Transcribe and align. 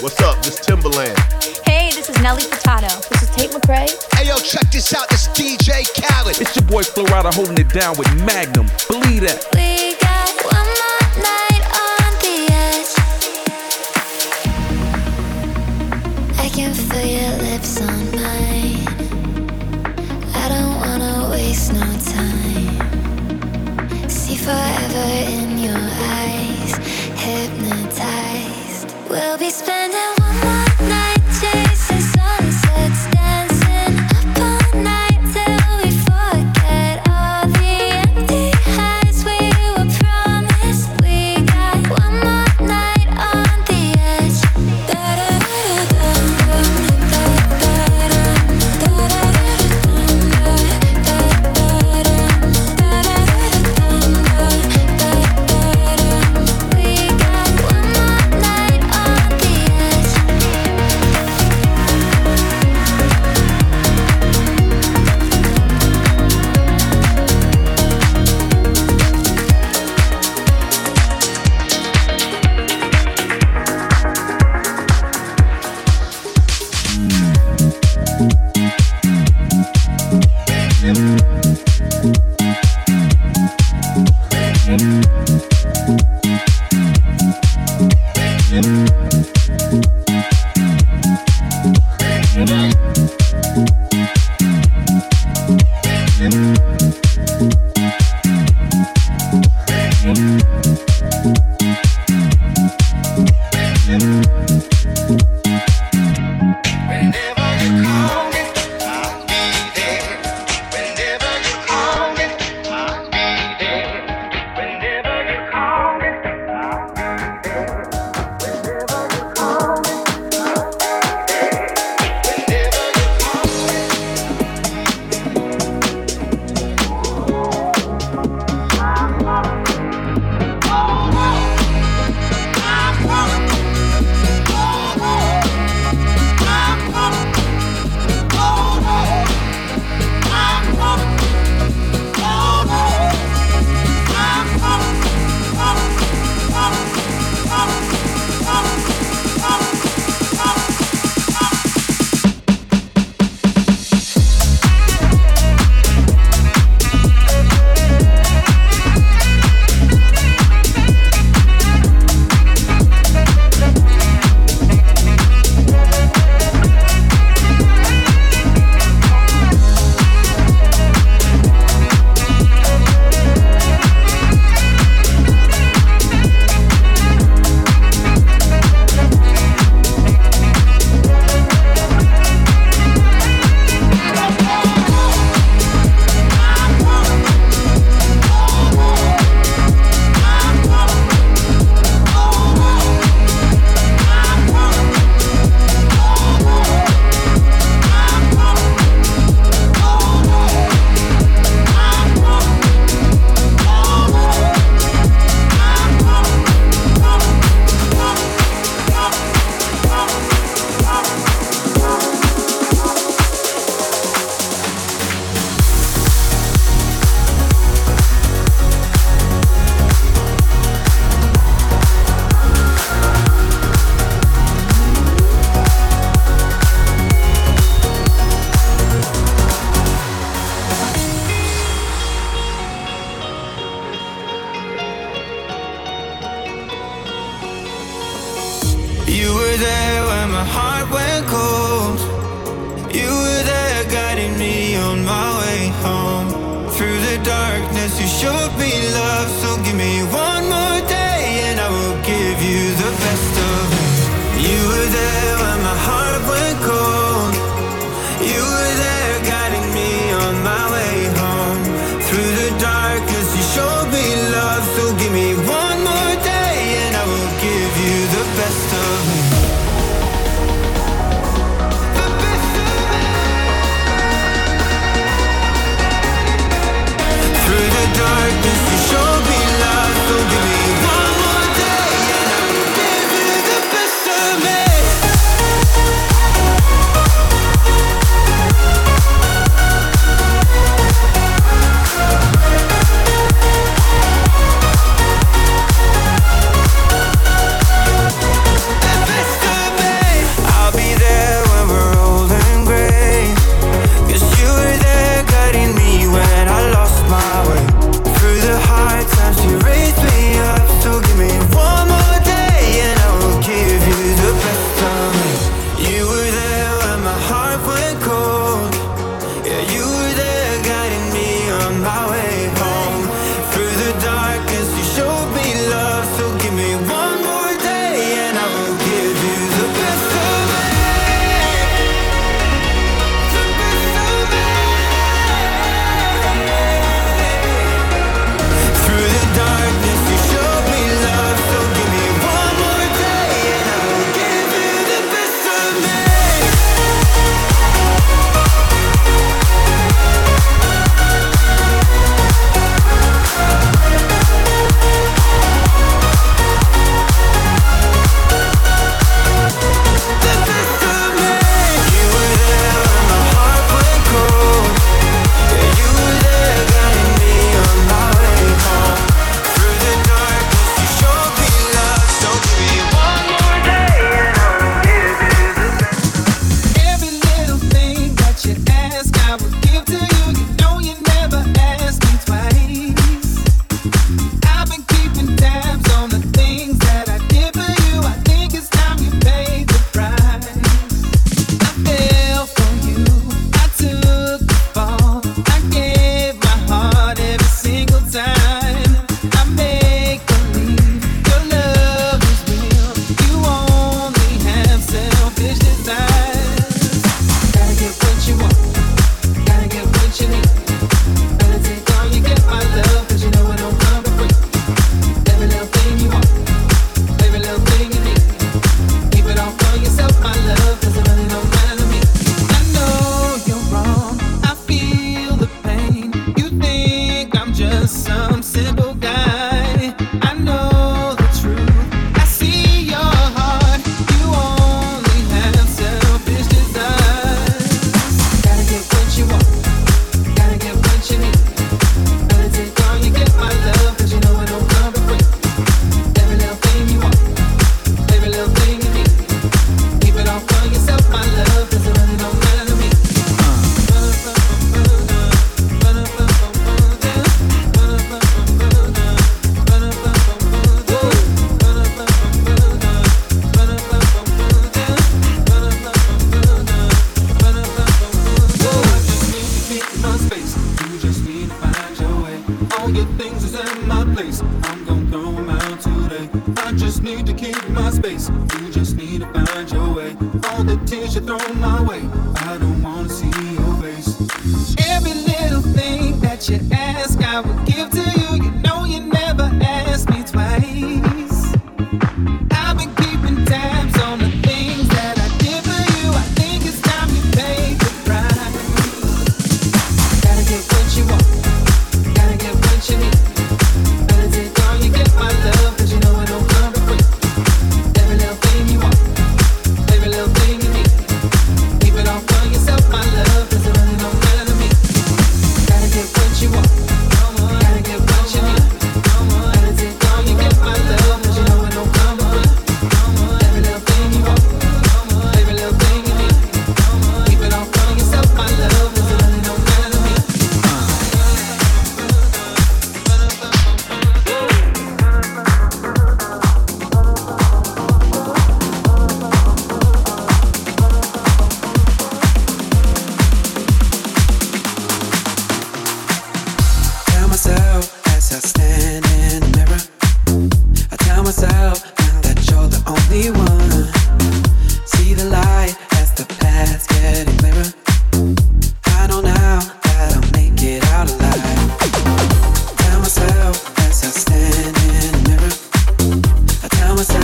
What's 0.00 0.20
up? 0.20 0.40
This 0.44 0.60
Timbaland. 0.60 1.18
Hey, 1.66 1.90
this 1.92 2.08
is 2.08 2.16
Nelly 2.22 2.42
Furtado. 2.42 3.08
This 3.08 3.22
is 3.24 3.30
Tate 3.30 3.50
McRae. 3.50 3.90
Hey, 4.14 4.28
yo, 4.28 4.36
check 4.38 4.70
this 4.70 4.94
out. 4.94 5.08
This 5.08 5.26
DJ 5.28 5.82
Khaled. 6.00 6.40
It's 6.40 6.54
your 6.54 6.64
boy 6.66 6.84
Flo 6.84 7.04
Rida 7.06 7.34
holding 7.34 7.58
it 7.58 7.68
down 7.70 7.98
with 7.98 8.06
Magnum. 8.24 8.68
Believe 8.88 9.22
that. 9.22 9.44
Please. 9.50 9.77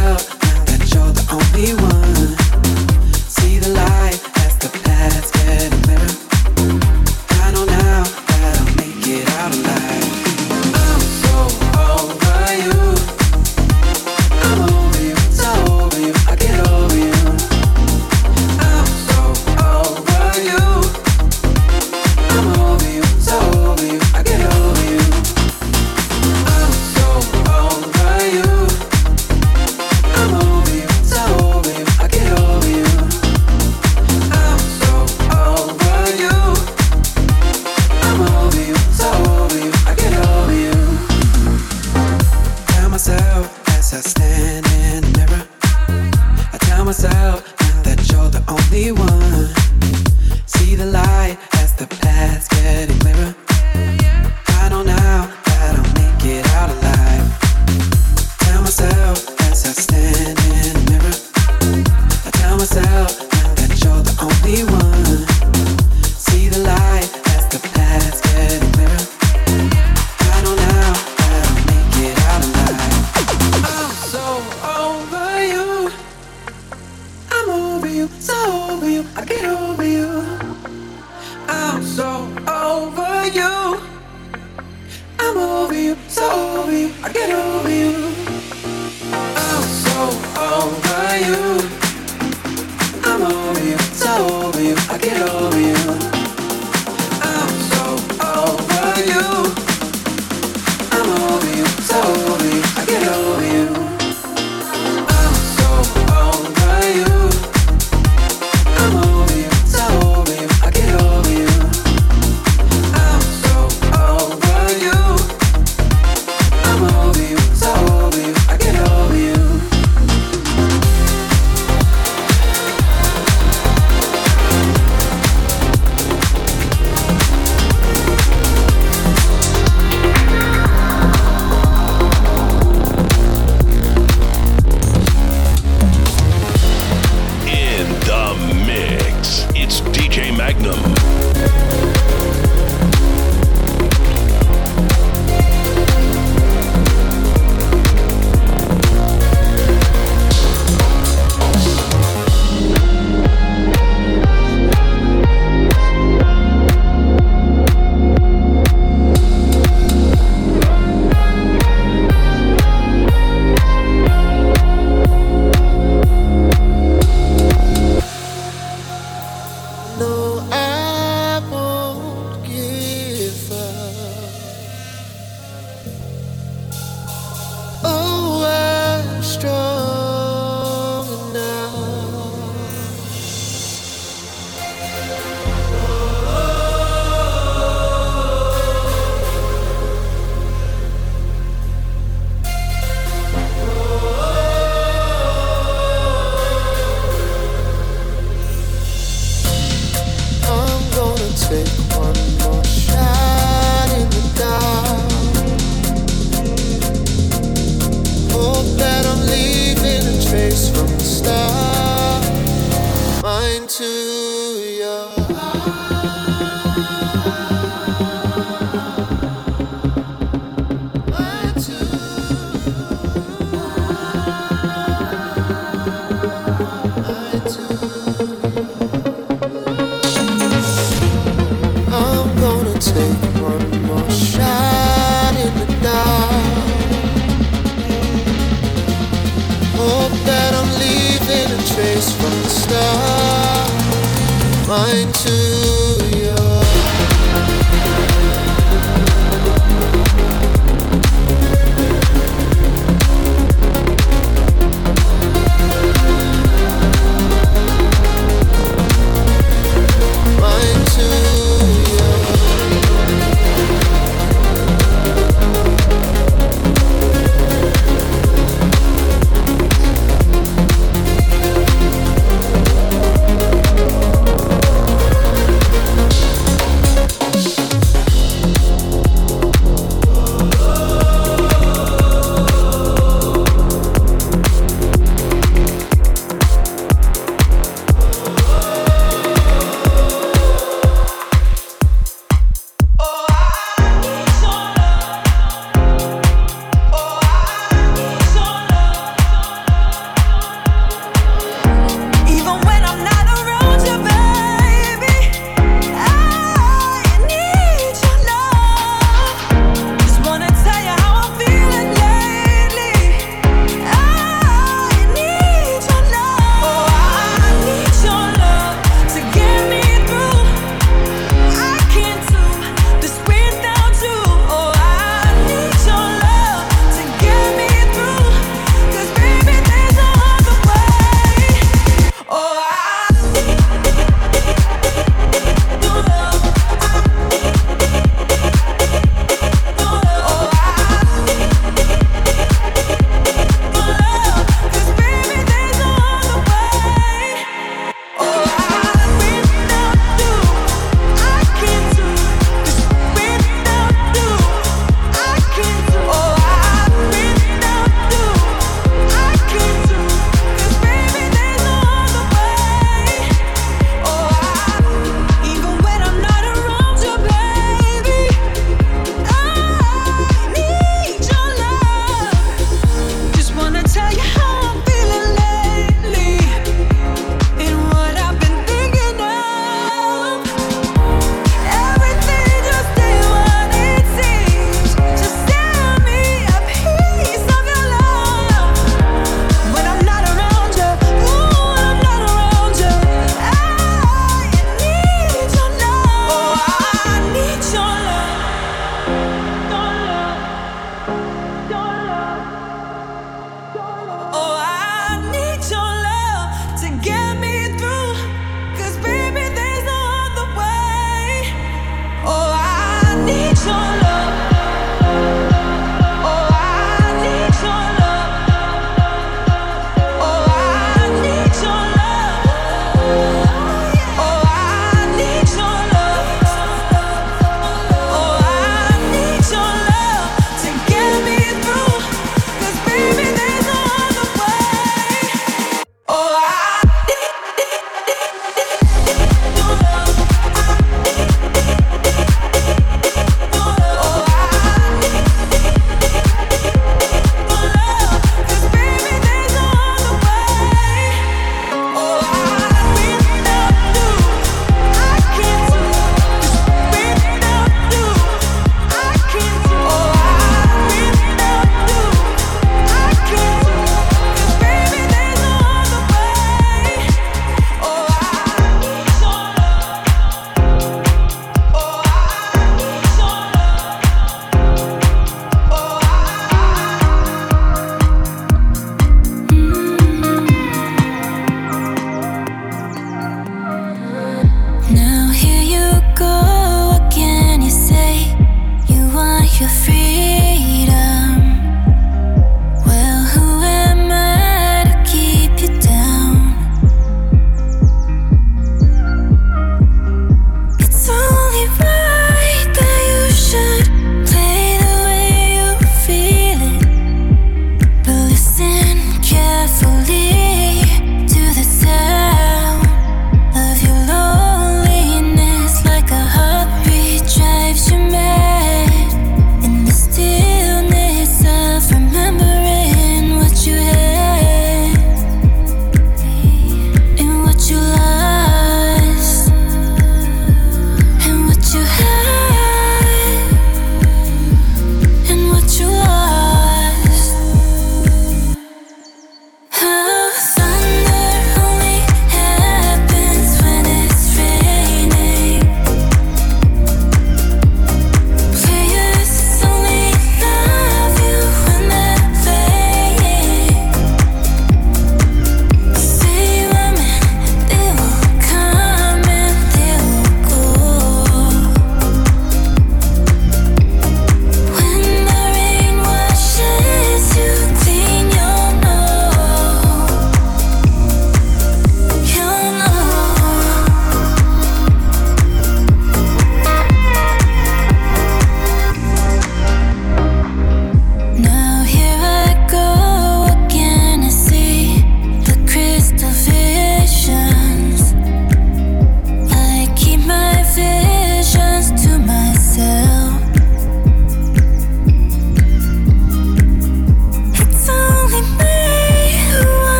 out 0.00 0.18
that 0.66 0.90
you're 0.94 1.12
the 1.12 1.24
only 1.30 1.74
one. 1.82 2.09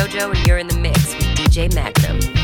JoJo, 0.00 0.34
and 0.34 0.46
you're 0.46 0.56
in 0.56 0.66
the 0.66 0.78
mix 0.78 1.14
with 1.14 1.26
DJ 1.36 1.74
Magnum. 1.74 2.40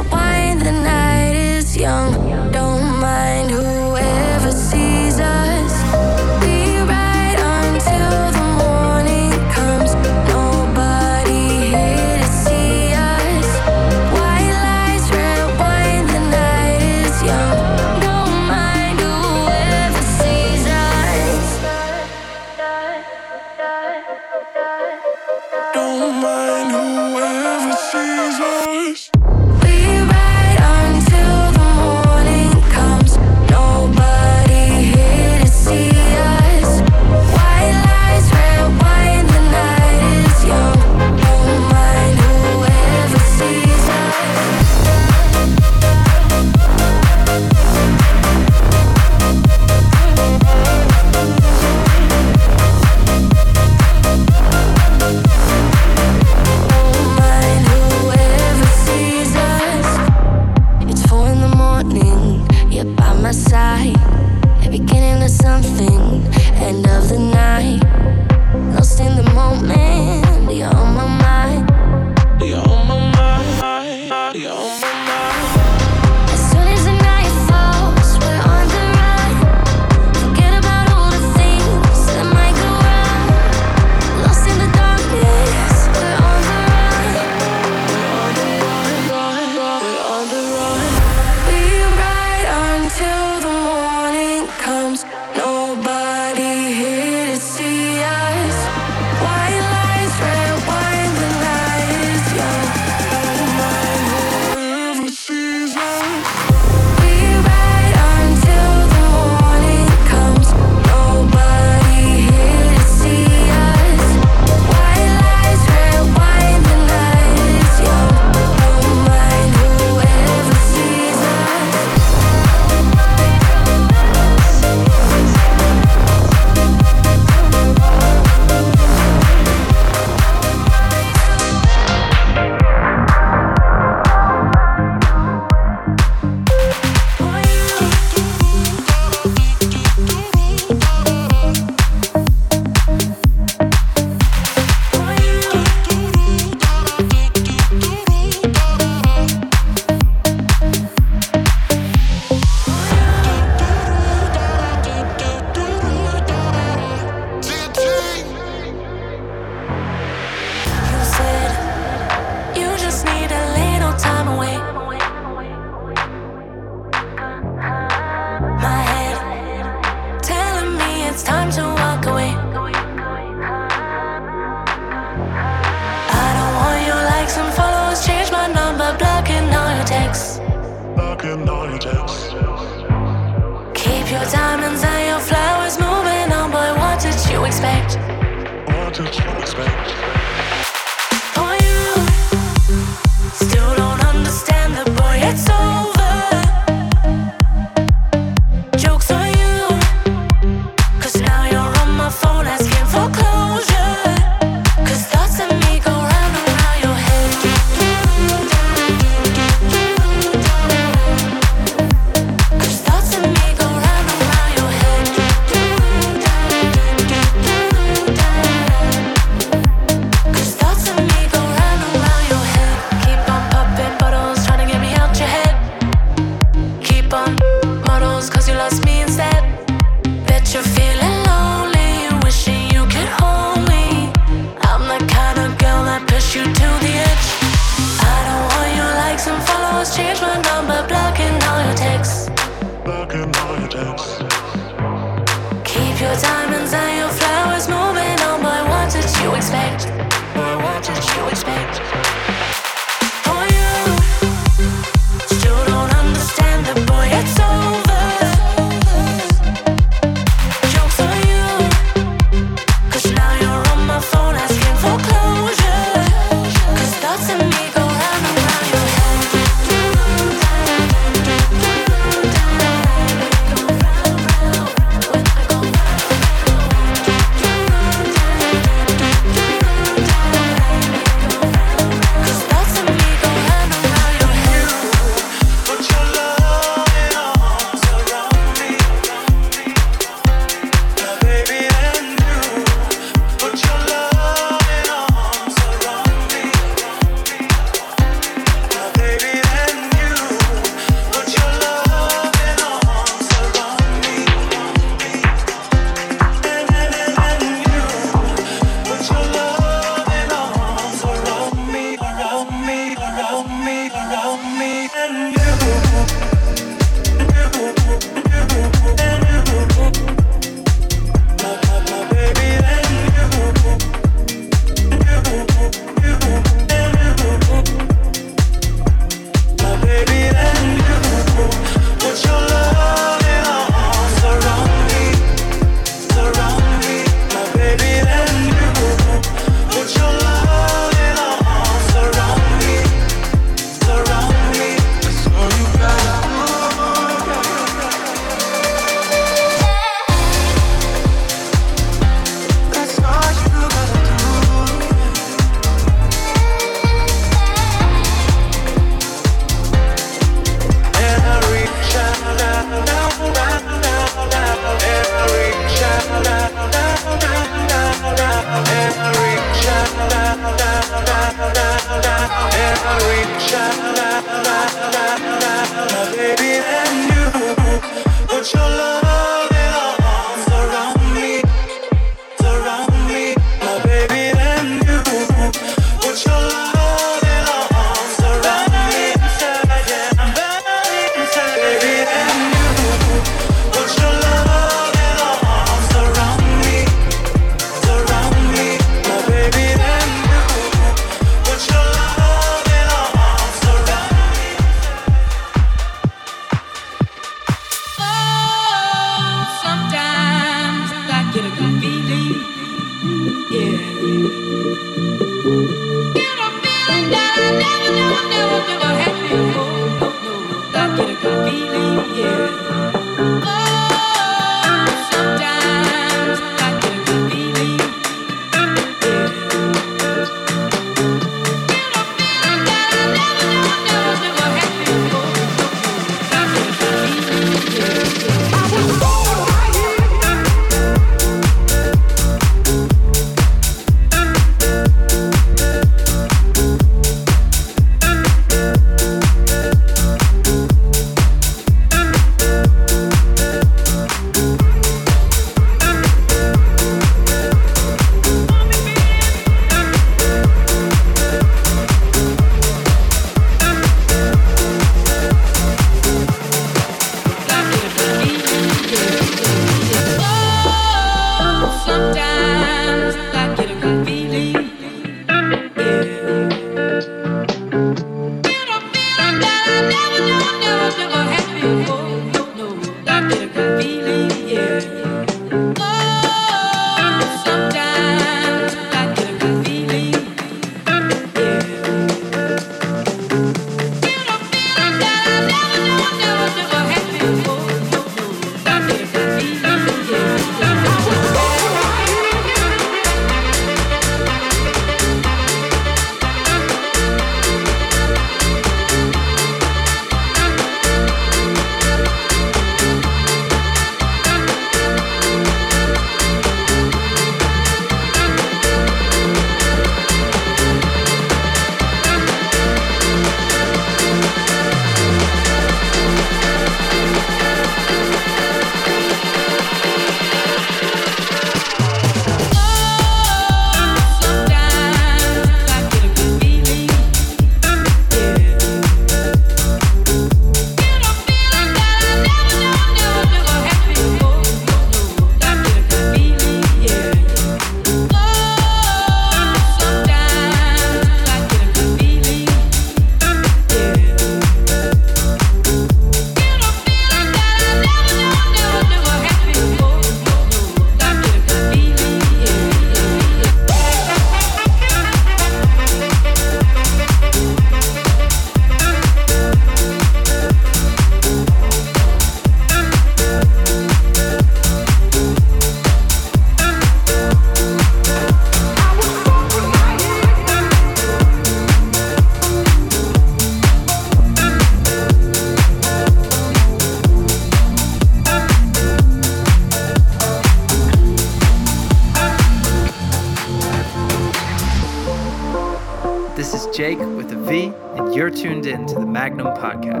podcast. 599.61 600.00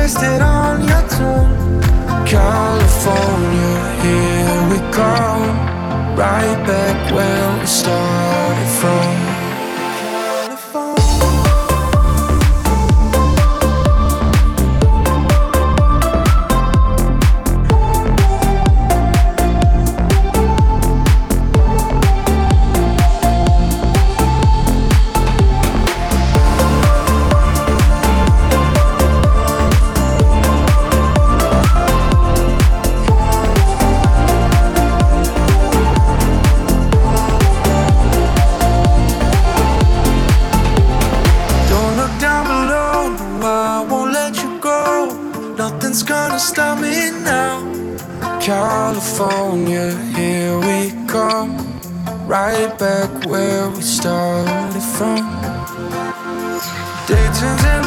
tasted 0.00 0.40
on 0.40 0.80
your 0.88 1.04
tongue. 1.08 1.82
California, 2.26 3.76
here 4.02 4.60
we 4.70 4.78
go. 4.96 5.14
Right 6.22 6.58
back 6.66 7.12
where 7.12 7.60
we 7.60 7.66
started. 7.66 8.19
Day 55.00 55.16
turns 57.08 57.79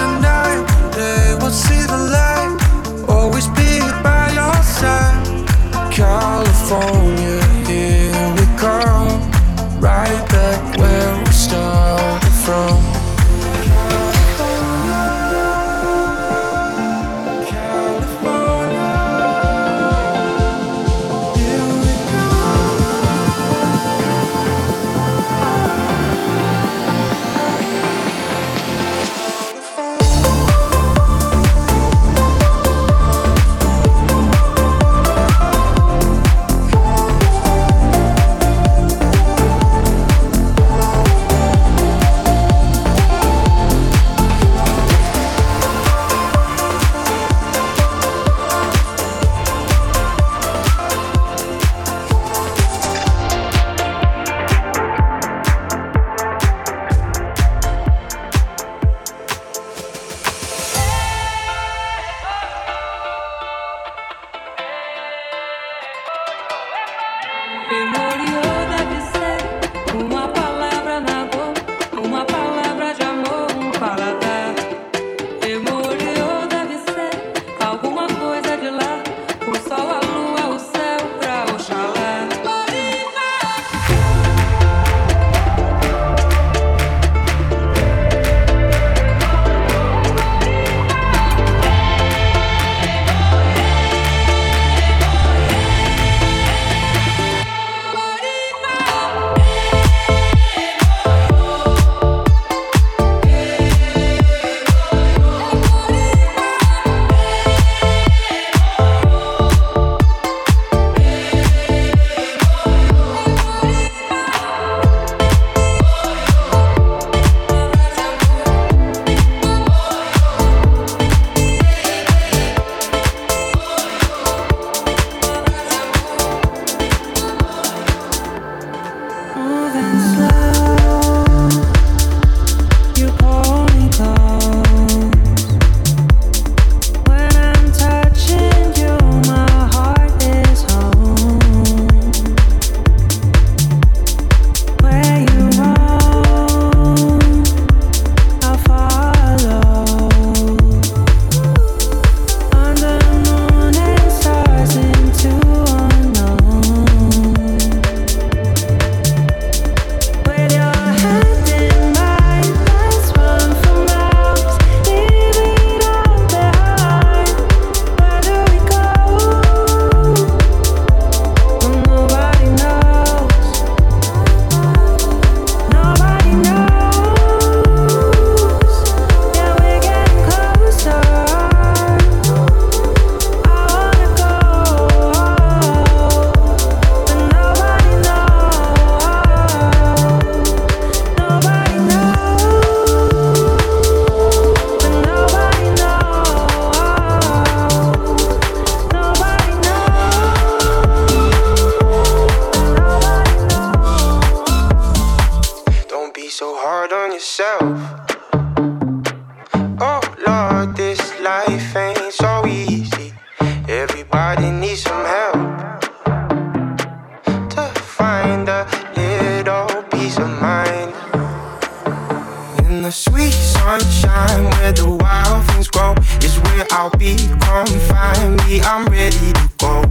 sunshine 223.84 224.46
where 224.52 224.72
the 224.72 224.88
wild 224.88 225.46
things 225.52 225.68
grow 225.68 225.94
is 226.22 226.40
where 226.40 226.66
I'll 226.72 226.90
be. 226.92 227.16
Come 227.42 227.68
find 227.92 228.38
me, 228.46 228.62
I'm 228.62 228.86
ready 228.88 229.34
to 229.34 229.50
go. 229.58 229.82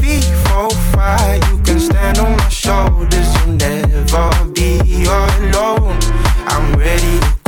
Feet 0.00 0.24
for 0.44 0.70
fire, 0.92 1.36
you 1.48 1.58
can 1.62 1.80
stand 1.80 2.18
on 2.18 2.36
my 2.36 2.48
shoulders. 2.48 3.28
You'll 3.36 3.56
never 3.56 4.30
be 4.52 5.04
alone. 5.04 5.98
I'm 6.46 6.74
ready 6.74 7.39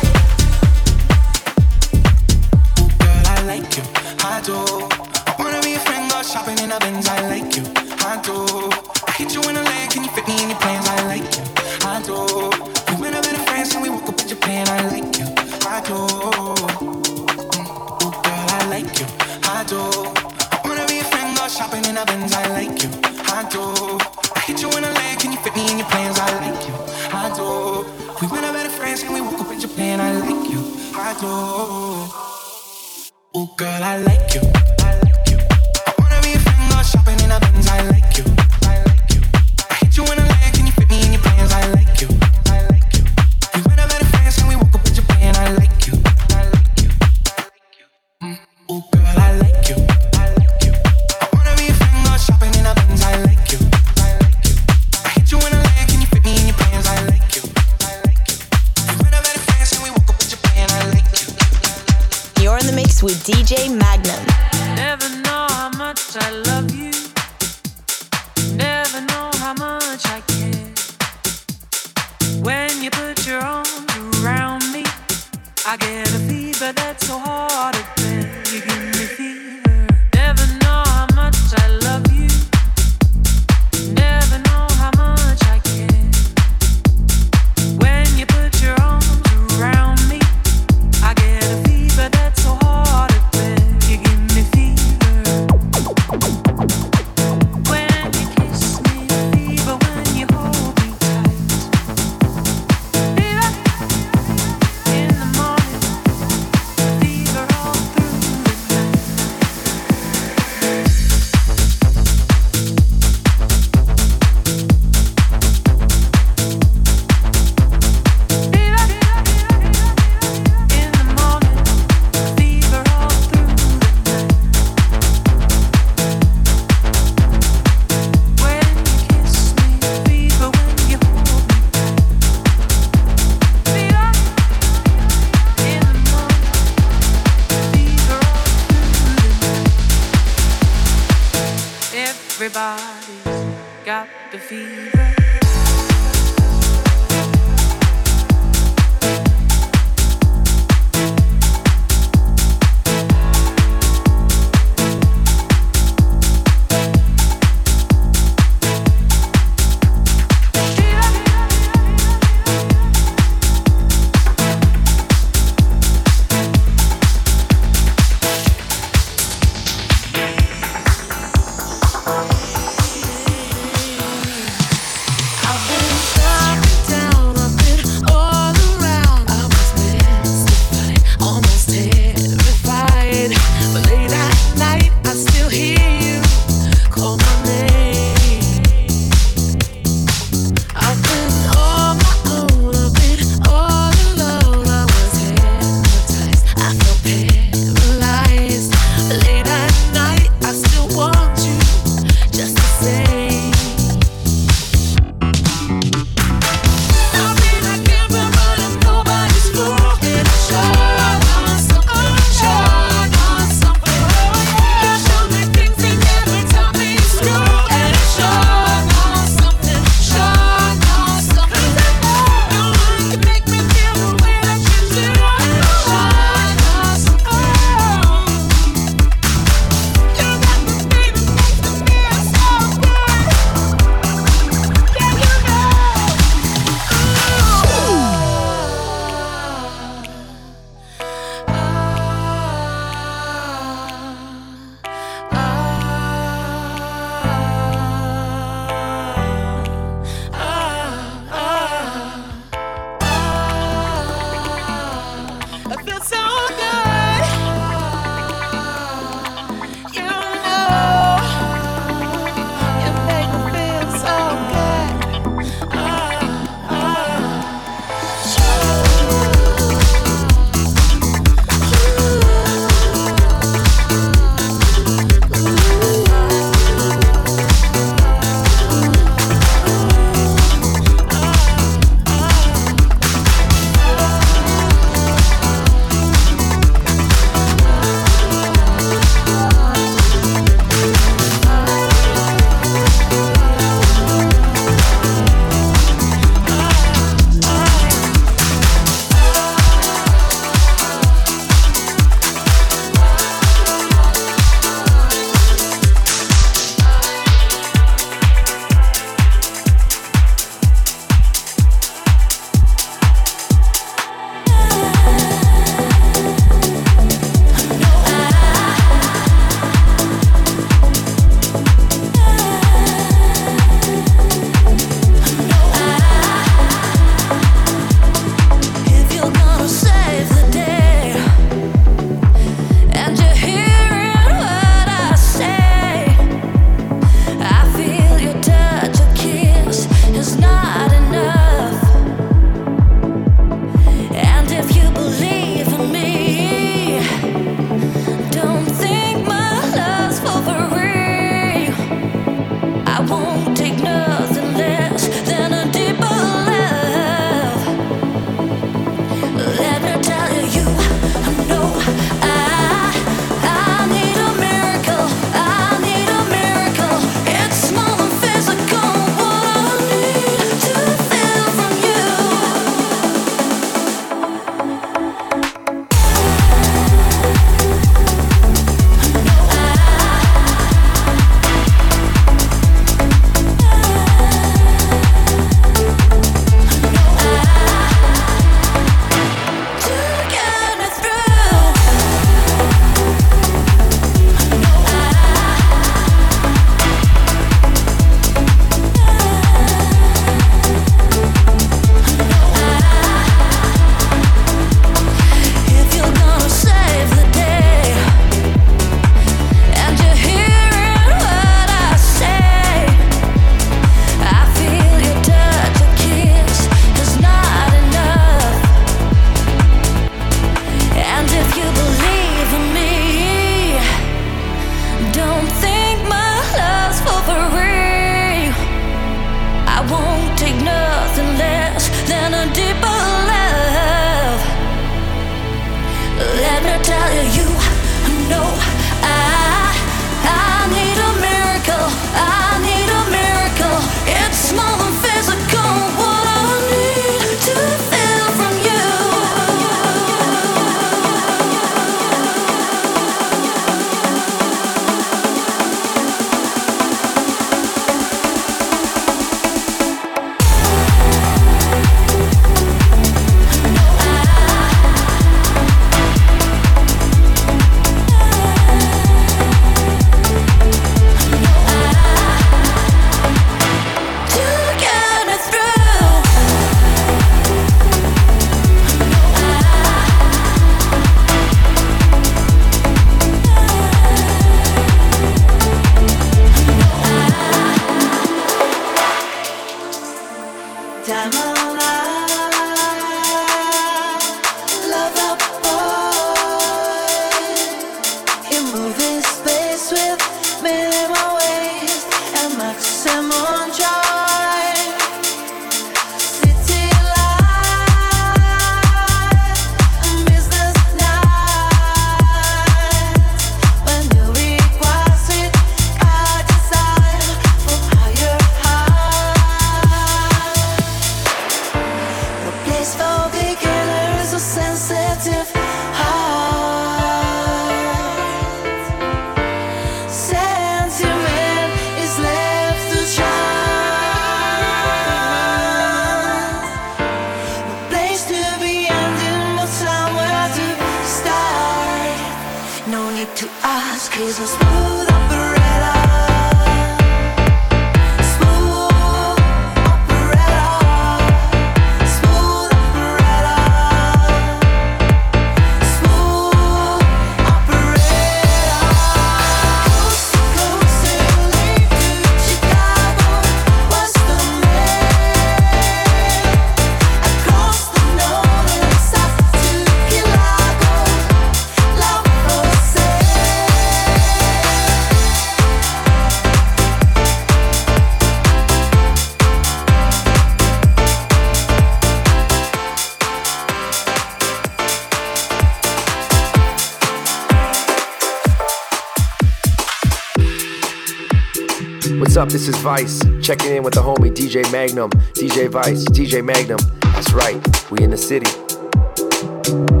up? 592.41 592.49
This 592.49 592.67
is 592.67 592.75
Vice. 592.77 593.21
Checking 593.41 593.75
in 593.75 593.83
with 593.83 593.93
the 593.93 594.01
homie 594.01 594.33
DJ 594.33 594.69
Magnum. 594.71 595.11
DJ 595.33 595.69
Vice, 595.69 596.05
DJ 596.05 596.43
Magnum. 596.43 596.79
That's 597.01 597.33
right, 597.33 597.91
we 597.91 598.03
in 598.03 598.09
the 598.09 598.17
city. 598.17 600.00